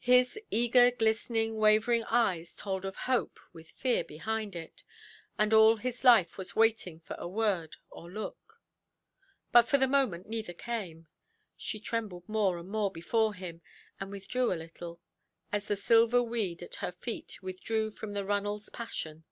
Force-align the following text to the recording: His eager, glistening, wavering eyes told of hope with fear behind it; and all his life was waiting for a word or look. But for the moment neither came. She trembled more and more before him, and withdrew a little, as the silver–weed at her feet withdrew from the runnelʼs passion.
His 0.00 0.40
eager, 0.50 0.90
glistening, 0.90 1.58
wavering 1.58 2.02
eyes 2.04 2.54
told 2.54 2.86
of 2.86 2.96
hope 3.04 3.38
with 3.52 3.68
fear 3.68 4.02
behind 4.02 4.56
it; 4.56 4.82
and 5.38 5.52
all 5.52 5.76
his 5.76 6.04
life 6.04 6.38
was 6.38 6.56
waiting 6.56 7.00
for 7.00 7.14
a 7.18 7.28
word 7.28 7.76
or 7.90 8.10
look. 8.10 8.62
But 9.52 9.68
for 9.68 9.76
the 9.76 9.86
moment 9.86 10.26
neither 10.26 10.54
came. 10.54 11.06
She 11.54 11.80
trembled 11.80 12.26
more 12.26 12.56
and 12.56 12.70
more 12.70 12.90
before 12.90 13.34
him, 13.34 13.60
and 14.00 14.10
withdrew 14.10 14.50
a 14.50 14.54
little, 14.54 15.02
as 15.52 15.66
the 15.66 15.76
silver–weed 15.76 16.62
at 16.62 16.76
her 16.76 16.90
feet 16.92 17.42
withdrew 17.42 17.90
from 17.90 18.14
the 18.14 18.22
runnelʼs 18.24 18.72
passion. 18.72 19.24